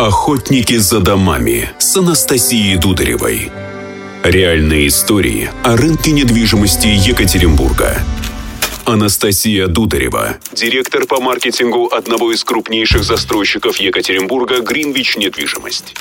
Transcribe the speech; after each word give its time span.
Охотники 0.00 0.78
за 0.78 1.00
домами 1.00 1.68
с 1.78 1.94
Анастасией 1.94 2.78
Дударевой. 2.78 3.52
Реальные 4.22 4.86
истории 4.86 5.50
о 5.62 5.76
рынке 5.76 6.12
недвижимости 6.12 6.86
Екатеринбурга. 6.86 7.98
Анастасия 8.86 9.66
Дударева, 9.66 10.38
директор 10.54 11.04
по 11.06 11.20
маркетингу 11.20 11.88
одного 11.92 12.32
из 12.32 12.42
крупнейших 12.44 13.04
застройщиков 13.04 13.76
Екатеринбурга 13.76 14.62
«Гринвич 14.62 15.18
Недвижимость». 15.18 15.94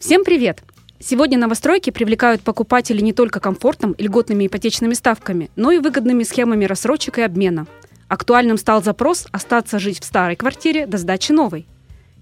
Всем 0.00 0.24
привет! 0.24 0.64
Сегодня 0.98 1.38
новостройки 1.38 1.90
привлекают 1.90 2.42
покупателей 2.42 3.02
не 3.02 3.12
только 3.12 3.38
комфортом 3.38 3.92
и 3.92 4.02
льготными 4.02 4.48
ипотечными 4.48 4.94
ставками, 4.94 5.52
но 5.54 5.70
и 5.70 5.78
выгодными 5.78 6.24
схемами 6.24 6.64
рассрочек 6.64 7.18
и 7.18 7.22
обмена. 7.22 7.68
Актуальным 8.08 8.58
стал 8.58 8.82
запрос 8.82 9.28
остаться 9.30 9.78
жить 9.78 10.00
в 10.00 10.04
старой 10.04 10.34
квартире 10.34 10.84
до 10.84 10.98
сдачи 10.98 11.30
новой– 11.30 11.68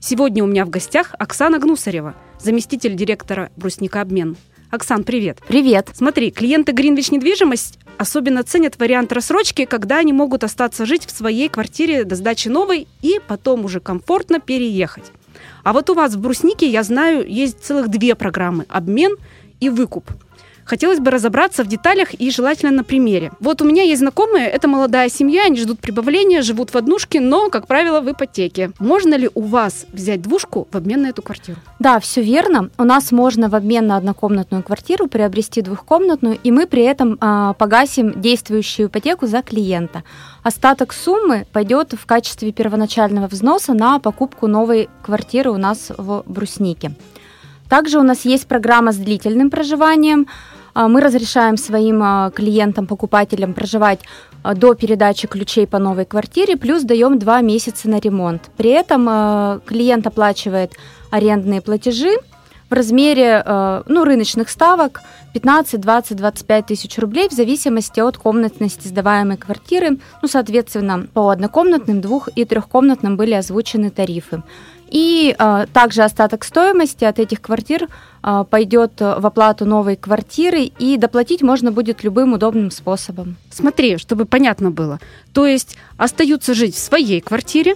Сегодня 0.09 0.45
у 0.45 0.46
меня 0.46 0.65
в 0.65 0.70
гостях 0.70 1.16
Оксана 1.19 1.59
Гнусарева, 1.59 2.14
заместитель 2.38 2.95
директора 2.95 3.51
«Брусника 3.56 4.02
Обмен». 4.02 4.37
Оксан, 4.70 5.02
привет. 5.02 5.41
Привет. 5.48 5.91
Смотри, 5.95 6.30
клиенты 6.30 6.70
Greenwich 6.70 7.12
недвижимость 7.12 7.80
особенно 7.98 8.45
ценят 8.45 8.78
вариант 8.78 9.12
рассрочки, 9.12 9.64
когда 9.64 9.98
они 9.98 10.12
могут 10.12 10.45
остаться 10.45 10.87
жить 10.87 11.06
в 11.06 11.11
своей 11.11 11.48
квартире 11.48 12.05
до 12.05 12.14
сдачи 12.14 12.47
новой 12.47 12.87
и 13.02 13.20
потом 13.27 13.64
уже 13.64 13.80
комфортно 13.80 14.38
переехать. 14.38 15.11
А 15.64 15.73
вот 15.73 15.91
у 15.91 15.95
вас 15.95 16.14
в 16.14 16.20
Бруснике, 16.20 16.69
я 16.69 16.84
знаю, 16.84 17.28
есть 17.28 17.64
целых 17.64 17.88
две 17.88 18.14
программы– 18.14 18.64
обмен 18.69 19.16
и 19.59 19.70
выкуп– 19.70 20.09
Хотелось 20.66 20.98
бы 20.98 21.12
разобраться 21.12 21.62
в 21.62 21.69
деталях 21.69 22.12
и 22.15 22.29
желательно 22.30 22.73
на 22.73 22.84
примере. 22.84 23.30
Вот 23.38 23.62
у 23.62 23.65
меня 23.65 23.84
есть 23.84 24.01
знакомые, 24.01 24.48
это 24.48 24.66
молодая 24.66 25.09
семья, 25.09 25.45
они 25.45 25.61
ждут 25.61 25.79
прибавления, 25.79 26.42
живут 26.42 26.75
в 26.75 26.77
однушке, 26.77 27.20
но, 27.20 27.51
как 27.51 27.69
правило, 27.69 28.01
в 28.01 28.11
ипотеке. 28.11 28.73
Можно 28.80 29.15
ли 29.15 29.30
у 29.33 29.42
вас 29.42 29.87
взять 29.92 30.23
двушку 30.23 30.66
в 30.70 30.77
обмен 30.77 31.02
на 31.02 31.06
эту 31.06 31.23
квартиру? 31.23 31.59
Да, 31.78 32.00
все 32.00 32.20
верно. 32.20 32.70
У 32.78 32.84
нас 32.84 33.12
можно 33.12 33.48
в 33.48 33.55
обмен 33.55 33.87
на 33.87 33.97
однокомнатную 33.97 34.64
квартиру 34.64 35.06
приобрести 35.06 35.62
двухкомнатную, 35.62 36.39
и 36.42 36.50
мы 36.50 36.67
при 36.67 36.83
этом 36.83 37.17
э, 37.20 37.55
погасим 37.56 38.20
действующую 38.20 38.89
ипотеку 38.89 39.28
за 39.28 39.42
клиента. 39.42 40.03
Остаток 40.42 40.92
суммы 40.92 41.47
пойдет 41.53 41.92
в 41.92 42.06
качестве 42.06 42.50
первоначального 42.50 43.28
взноса 43.28 43.72
на 43.72 44.00
покупку 44.00 44.48
новой 44.48 44.89
квартиры 45.03 45.50
у 45.50 45.59
нас 45.59 45.92
в 45.97 46.25
Бруснике. 46.27 46.92
Также 47.69 47.98
у 47.98 48.03
нас 48.03 48.25
есть 48.25 48.47
программа 48.47 48.92
с 48.92 48.97
длительным 48.97 49.50
проживанием. 49.50 50.27
А, 50.77 50.88
мы 50.88 51.00
разрешаем 51.00 51.56
своим 51.56 52.02
а, 52.02 52.30
клиентам, 52.30 52.86
покупателям 52.86 53.55
проживать 53.55 54.00
а, 54.42 54.55
до 54.55 54.74
передачи 54.74 55.27
ключей 55.27 55.66
по 55.66 55.78
новой 55.78 56.05
квартире, 56.05 56.58
плюс 56.58 56.82
даем 56.82 57.19
2 57.19 57.41
месяца 57.41 57.88
на 57.88 57.98
ремонт. 57.98 58.50
При 58.58 58.70
этом 58.70 59.06
клиент 59.64 60.06
оплачивает 60.06 60.72
арендные 61.10 61.62
платежи 61.62 62.10
в 62.69 62.72
размере 62.72 63.42
ну, 63.86 64.05
рыночных 64.05 64.48
ставок 64.48 65.03
15, 65.34 65.81
20, 65.81 66.17
25 66.17 66.67
тысяч 66.67 66.98
рублей 66.98 67.28
в 67.28 67.33
зависимости 67.33 68.00
от 68.00 68.17
комнатности 68.17 68.89
сдаваемой 68.89 69.36
квартиры. 69.36 69.98
Ну, 70.22 70.28
соответственно, 70.28 71.06
по 71.12 71.28
однокомнатным, 71.28 72.00
двух- 72.00 72.28
и 72.34 72.44
трехкомнатным 72.44 73.17
были 73.17 73.34
озвучены 73.34 73.91
тарифы. 73.91 74.42
И 74.89 75.34
э, 75.37 75.67
также 75.72 76.03
остаток 76.03 76.44
стоимости 76.44 77.05
от 77.05 77.19
этих 77.19 77.41
квартир 77.41 77.89
э, 78.22 78.44
пойдет 78.48 78.92
в 79.00 79.27
оплату 79.27 79.64
новой 79.64 79.97
квартиры, 79.97 80.62
и 80.62 80.97
доплатить 80.97 81.42
можно 81.42 81.72
будет 81.72 82.05
любым 82.05 82.33
удобным 82.33 82.70
способом. 82.70 83.37
Смотри, 83.50 83.98
чтобы 83.98 84.27
понятно 84.27 84.70
было. 84.70 85.00
То 85.33 85.44
есть 85.44 85.77
остаются 85.97 86.55
жить 86.55 86.75
в 86.75 86.78
своей 86.78 87.20
квартире, 87.20 87.75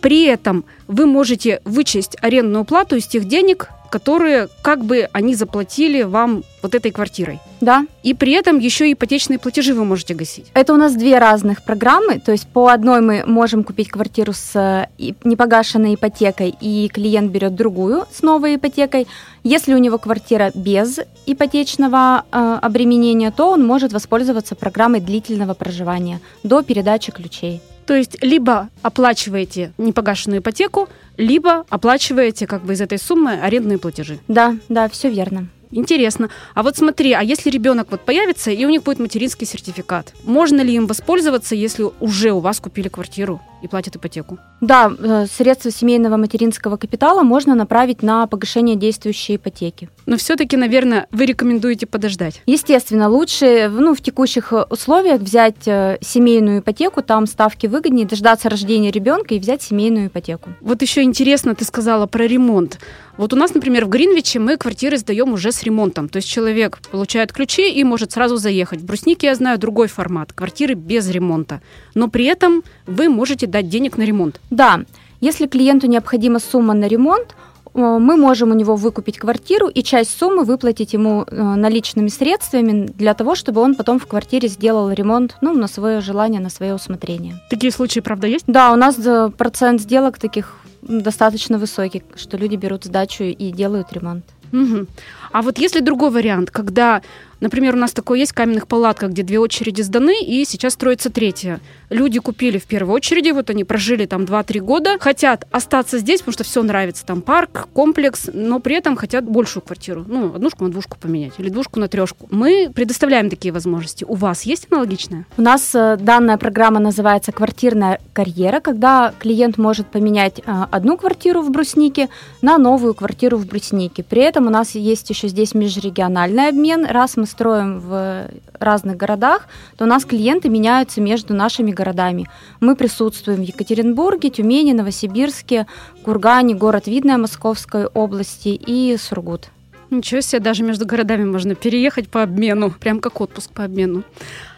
при 0.00 0.24
этом 0.24 0.66
вы 0.86 1.06
можете 1.06 1.62
вычесть 1.64 2.16
арендную 2.20 2.66
плату 2.66 2.96
из 2.96 3.06
тех 3.06 3.24
денег, 3.24 3.70
которые 3.94 4.48
как 4.62 4.84
бы 4.84 5.08
они 5.12 5.36
заплатили 5.36 6.02
вам 6.02 6.42
вот 6.62 6.74
этой 6.74 6.90
квартирой. 6.90 7.38
Да. 7.60 7.86
И 8.02 8.12
при 8.12 8.32
этом 8.32 8.58
еще 8.58 8.92
ипотечные 8.92 9.38
платежи 9.38 9.72
вы 9.72 9.84
можете 9.84 10.14
гасить. 10.14 10.46
Это 10.52 10.74
у 10.74 10.76
нас 10.76 10.96
две 10.96 11.18
разных 11.20 11.62
программы. 11.62 12.18
То 12.18 12.32
есть 12.32 12.48
по 12.48 12.66
одной 12.66 13.00
мы 13.00 13.22
можем 13.24 13.62
купить 13.62 13.90
квартиру 13.90 14.32
с 14.32 14.56
э, 14.56 14.88
непогашенной 15.22 15.94
ипотекой, 15.94 16.52
и 16.60 16.88
клиент 16.88 17.30
берет 17.30 17.54
другую 17.54 18.04
с 18.12 18.22
новой 18.22 18.56
ипотекой. 18.56 19.06
Если 19.44 19.74
у 19.74 19.78
него 19.78 19.98
квартира 19.98 20.50
без 20.56 20.98
ипотечного 21.26 22.24
э, 22.32 22.58
обременения, 22.62 23.30
то 23.30 23.50
он 23.50 23.64
может 23.64 23.92
воспользоваться 23.92 24.56
программой 24.56 25.00
длительного 25.00 25.54
проживания 25.54 26.20
до 26.42 26.62
передачи 26.62 27.12
ключей. 27.12 27.60
То 27.86 27.94
есть 27.94 28.22
либо 28.22 28.68
оплачиваете 28.82 29.72
непогашенную 29.78 30.40
ипотеку, 30.40 30.88
либо 31.16 31.64
оплачиваете 31.68 32.46
как 32.46 32.64
бы 32.64 32.72
из 32.72 32.80
этой 32.80 32.98
суммы 32.98 33.32
арендные 33.32 33.78
платежи. 33.78 34.18
Да, 34.28 34.56
да, 34.68 34.88
все 34.88 35.10
верно. 35.10 35.48
Интересно. 35.70 36.30
А 36.54 36.62
вот 36.62 36.76
смотри, 36.76 37.12
а 37.12 37.22
если 37.22 37.50
ребенок 37.50 37.88
вот 37.90 38.00
появится, 38.00 38.52
и 38.52 38.64
у 38.64 38.68
них 38.68 38.84
будет 38.84 39.00
материнский 39.00 39.46
сертификат, 39.46 40.14
можно 40.22 40.60
ли 40.60 40.72
им 40.72 40.86
воспользоваться, 40.86 41.56
если 41.56 41.86
уже 42.00 42.30
у 42.30 42.38
вас 42.38 42.60
купили 42.60 42.88
квартиру 42.88 43.40
и 43.64 43.68
платят 43.68 43.96
ипотеку? 43.96 44.38
Да, 44.60 44.92
э, 44.96 45.26
средства 45.26 45.70
семейного 45.70 46.16
материнского 46.16 46.76
капитала 46.76 47.22
можно 47.22 47.54
направить 47.54 48.02
на 48.02 48.26
погашение 48.26 48.76
действующей 48.76 49.36
ипотеки. 49.36 49.88
Но 50.06 50.16
все-таки, 50.16 50.56
наверное, 50.56 51.06
вы 51.10 51.24
рекомендуете 51.26 51.86
подождать. 51.86 52.42
Естественно, 52.46 53.08
лучше 53.08 53.68
ну, 53.72 53.94
в 53.94 54.00
текущих 54.02 54.52
э, 54.52 54.64
условиях 54.68 55.20
взять 55.20 55.66
э, 55.66 55.98
семейную 56.02 56.60
ипотеку, 56.60 57.02
там 57.02 57.26
ставки 57.26 57.66
выгоднее, 57.66 58.06
дождаться 58.06 58.50
рождения 58.50 58.90
ребенка 58.90 59.34
и 59.34 59.38
взять 59.38 59.62
семейную 59.62 60.08
ипотеку. 60.08 60.50
Вот 60.60 60.82
еще 60.82 61.02
интересно, 61.02 61.54
ты 61.54 61.64
сказала 61.64 62.06
про 62.06 62.26
ремонт. 62.26 62.78
Вот 63.16 63.32
у 63.32 63.36
нас, 63.36 63.54
например, 63.54 63.84
в 63.84 63.88
Гринвиче 63.88 64.40
мы 64.40 64.56
квартиры 64.56 64.98
сдаем 64.98 65.32
уже 65.32 65.52
с 65.52 65.62
ремонтом. 65.62 66.08
То 66.08 66.16
есть 66.16 66.28
человек 66.28 66.80
получает 66.90 67.32
ключи 67.32 67.70
и 67.70 67.84
может 67.84 68.12
сразу 68.12 68.36
заехать. 68.36 68.80
В 68.80 68.84
Бруснике 68.84 69.28
я 69.28 69.34
знаю 69.36 69.58
другой 69.58 69.86
формат. 69.86 70.32
Квартиры 70.32 70.74
без 70.74 71.08
ремонта. 71.08 71.60
Но 71.94 72.08
при 72.08 72.24
этом 72.24 72.64
вы 72.86 73.08
можете 73.08 73.46
дать 73.54 73.68
денег 73.68 73.96
на 73.98 74.04
ремонт. 74.04 74.40
Да. 74.50 74.80
Если 75.20 75.46
клиенту 75.46 75.86
необходима 75.86 76.40
сумма 76.40 76.74
на 76.74 76.88
ремонт, 76.88 77.28
э, 77.74 77.78
мы 77.78 78.16
можем 78.16 78.50
у 78.50 78.54
него 78.54 78.74
выкупить 78.74 79.18
квартиру 79.18 79.68
и 79.68 79.82
часть 79.82 80.18
суммы 80.18 80.44
выплатить 80.44 80.92
ему 80.94 81.22
э, 81.22 81.54
наличными 81.56 82.08
средствами 82.08 82.86
для 82.98 83.14
того, 83.14 83.36
чтобы 83.36 83.60
он 83.60 83.74
потом 83.76 83.98
в 83.98 84.06
квартире 84.06 84.48
сделал 84.48 84.90
ремонт, 84.90 85.36
ну, 85.40 85.54
на 85.54 85.68
свое 85.68 86.00
желание, 86.00 86.40
на 86.40 86.50
свое 86.50 86.74
усмотрение. 86.74 87.34
Такие 87.48 87.72
случаи, 87.72 88.00
правда, 88.00 88.26
есть? 88.26 88.44
Да, 88.48 88.72
у 88.72 88.76
нас 88.76 88.98
э, 88.98 89.30
процент 89.38 89.80
сделок 89.80 90.18
таких 90.18 90.56
достаточно 90.82 91.58
высокий, 91.58 92.02
что 92.16 92.36
люди 92.36 92.56
берут 92.56 92.84
сдачу 92.84 93.24
и 93.24 93.52
делают 93.52 93.92
ремонт. 93.92 94.24
Угу. 94.52 94.86
А 95.34 95.42
вот 95.42 95.58
если 95.58 95.80
другой 95.80 96.10
вариант, 96.10 96.52
когда 96.52 97.02
Например, 97.44 97.74
у 97.74 97.78
нас 97.78 97.92
такое 97.92 98.20
есть 98.20 98.32
в 98.32 98.34
каменных 98.34 98.66
палатках, 98.66 99.10
где 99.10 99.22
две 99.22 99.38
очереди 99.38 99.82
сданы, 99.82 100.24
и 100.24 100.46
сейчас 100.46 100.72
строится 100.72 101.10
третья. 101.10 101.60
Люди 101.90 102.18
купили 102.18 102.56
в 102.56 102.64
первой 102.64 102.94
очереди, 102.94 103.32
вот 103.32 103.50
они 103.50 103.64
прожили 103.64 104.06
там 104.06 104.22
2-3 104.22 104.60
года, 104.60 104.96
хотят 104.98 105.46
остаться 105.50 105.98
здесь, 105.98 106.20
потому 106.20 106.32
что 106.32 106.44
все 106.44 106.62
нравится, 106.62 107.04
там 107.04 107.20
парк, 107.20 107.68
комплекс, 107.74 108.30
но 108.32 108.60
при 108.60 108.76
этом 108.76 108.96
хотят 108.96 109.24
большую 109.24 109.62
квартиру. 109.62 110.06
Ну, 110.08 110.34
однушку 110.34 110.64
на 110.64 110.70
двушку 110.70 110.96
поменять 110.98 111.34
или 111.36 111.50
двушку 111.50 111.80
на 111.80 111.88
трешку. 111.88 112.28
Мы 112.30 112.72
предоставляем 112.74 113.28
такие 113.28 113.52
возможности. 113.52 114.04
У 114.08 114.14
вас 114.14 114.44
есть 114.44 114.68
аналогичная? 114.70 115.26
У 115.36 115.42
нас 115.42 115.74
э, 115.74 115.98
данная 116.00 116.38
программа 116.38 116.80
называется 116.80 117.30
«Квартирная 117.30 118.00
карьера», 118.14 118.60
когда 118.60 119.12
клиент 119.18 119.58
может 119.58 119.88
поменять 119.88 120.38
э, 120.38 120.42
одну 120.70 120.96
квартиру 120.96 121.42
в 121.42 121.50
Бруснике 121.50 122.08
на 122.40 122.56
новую 122.56 122.94
квартиру 122.94 123.36
в 123.36 123.46
Бруснике. 123.46 124.02
При 124.02 124.22
этом 124.22 124.46
у 124.46 124.50
нас 124.50 124.74
есть 124.74 125.10
еще 125.10 125.23
здесь 125.28 125.54
межрегиональный 125.54 126.48
обмен. 126.48 126.84
Раз 126.84 127.16
мы 127.16 127.26
строим 127.26 127.80
в 127.80 128.28
разных 128.58 128.96
городах, 128.96 129.48
то 129.76 129.84
у 129.84 129.88
нас 129.88 130.04
клиенты 130.04 130.48
меняются 130.48 131.00
между 131.00 131.34
нашими 131.34 131.70
городами. 131.70 132.28
Мы 132.60 132.76
присутствуем 132.76 133.40
в 133.40 133.42
Екатеринбурге, 133.42 134.30
Тюмени, 134.30 134.72
Новосибирске, 134.72 135.66
Кургане, 136.04 136.54
город 136.54 136.86
Видное 136.86 137.18
Московской 137.18 137.86
области 137.86 138.48
и 138.48 138.96
Сургут. 138.96 139.48
Ничего 139.90 140.20
себе, 140.20 140.40
даже 140.40 140.64
между 140.64 140.86
городами 140.86 141.24
можно 141.24 141.54
переехать 141.54 142.08
по 142.08 142.22
обмену, 142.22 142.70
прям 142.70 143.00
как 143.00 143.20
отпуск 143.20 143.50
по 143.50 143.64
обмену. 143.64 144.02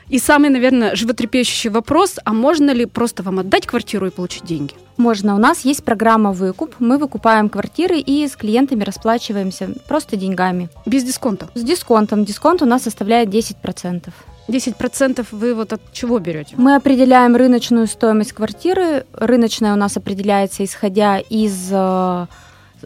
И 0.08 0.18
самый, 0.18 0.50
наверное, 0.50 0.94
животрепещущий 0.94 1.70
вопрос, 1.70 2.16
а 2.24 2.32
можно 2.32 2.70
ли 2.70 2.86
просто 2.86 3.22
вам 3.22 3.40
отдать 3.40 3.66
квартиру 3.66 4.06
и 4.06 4.10
получить 4.10 4.44
деньги? 4.44 4.74
Можно. 4.96 5.34
У 5.34 5.38
нас 5.38 5.64
есть 5.64 5.84
программа 5.84 6.32
«Выкуп». 6.32 6.74
Мы 6.78 6.96
выкупаем 6.96 7.48
квартиры 7.48 7.98
и 7.98 8.26
с 8.26 8.36
клиентами 8.36 8.84
расплачиваемся 8.84 9.70
просто 9.88 10.16
деньгами. 10.16 10.68
Без 10.86 11.04
дисконта? 11.04 11.48
С 11.54 11.62
дисконтом. 11.62 12.24
Дисконт 12.24 12.62
у 12.62 12.66
нас 12.66 12.84
составляет 12.84 13.28
10%. 13.28 14.08
10% 14.48 15.26
вы 15.32 15.54
вот 15.54 15.72
от 15.72 15.80
чего 15.92 16.18
берете? 16.18 16.54
Мы 16.56 16.76
определяем 16.76 17.36
рыночную 17.36 17.86
стоимость 17.88 18.32
квартиры. 18.32 19.04
Рыночная 19.12 19.72
у 19.72 19.76
нас 19.76 19.96
определяется 19.96 20.64
исходя 20.64 21.18
из 21.18 21.68
э, 21.72 22.26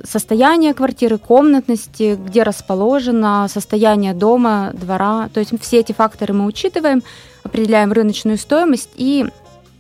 состояние 0.04 0.74
квартиры, 0.74 1.18
комнатности, 1.18 2.18
где 2.22 2.42
расположено, 2.42 3.46
состояние 3.48 4.14
дома, 4.14 4.70
двора. 4.74 5.28
То 5.32 5.40
есть 5.40 5.52
все 5.60 5.80
эти 5.80 5.92
факторы 5.92 6.34
мы 6.34 6.46
учитываем, 6.46 7.02
определяем 7.42 7.92
рыночную 7.92 8.38
стоимость 8.38 8.90
и 8.96 9.26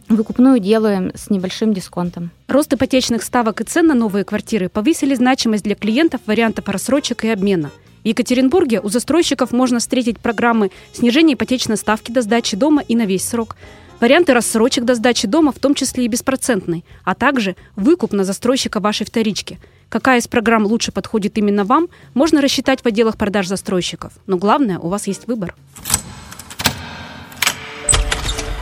выкупную 0.08 0.58
делаем 0.58 1.12
с 1.14 1.30
небольшим 1.30 1.72
дисконтом. 1.72 2.30
Рост 2.48 2.72
ипотечных 2.72 3.22
ставок 3.22 3.60
и 3.60 3.64
цен 3.64 3.86
на 3.86 3.94
новые 3.94 4.24
квартиры 4.24 4.68
повысили 4.68 5.14
значимость 5.14 5.64
для 5.64 5.74
клиентов 5.74 6.20
вариантов 6.26 6.68
рассрочек 6.68 7.24
и 7.24 7.28
обмена. 7.28 7.70
В 8.02 8.06
Екатеринбурге 8.06 8.80
у 8.80 8.88
застройщиков 8.88 9.52
можно 9.52 9.78
встретить 9.78 10.18
программы 10.18 10.70
снижения 10.92 11.34
ипотечной 11.34 11.76
ставки 11.76 12.10
до 12.10 12.22
сдачи 12.22 12.56
дома 12.56 12.82
и 12.82 12.96
на 12.96 13.04
весь 13.04 13.28
срок, 13.28 13.56
варианты 14.00 14.32
рассрочек 14.32 14.84
до 14.84 14.94
сдачи 14.94 15.28
дома, 15.28 15.52
в 15.52 15.58
том 15.58 15.74
числе 15.74 16.06
и 16.06 16.08
беспроцентный, 16.08 16.84
а 17.04 17.14
также 17.14 17.56
выкуп 17.76 18.12
на 18.12 18.24
застройщика 18.24 18.80
вашей 18.80 19.04
вторички. 19.04 19.58
Какая 19.90 20.20
из 20.20 20.28
программ 20.28 20.64
лучше 20.64 20.92
подходит 20.92 21.36
именно 21.36 21.64
вам, 21.64 21.88
можно 22.14 22.40
рассчитать 22.40 22.80
в 22.80 22.86
отделах 22.86 23.18
продаж 23.18 23.48
застройщиков. 23.48 24.12
Но 24.26 24.38
главное, 24.38 24.78
у 24.78 24.88
вас 24.88 25.06
есть 25.06 25.26
выбор. 25.26 25.54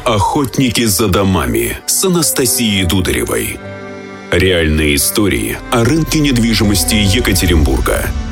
Охотники 0.05 0.87
за 0.87 1.09
домами 1.09 1.77
с 1.87 2.03
Анастасией 2.05 2.87
Дударевой. 2.87 3.59
Реальные 4.33 4.97
истории 4.97 5.59
о 5.71 5.85
рынке 5.85 6.19
недвижимости 6.19 6.95
Екатеринбурга– 6.95 8.07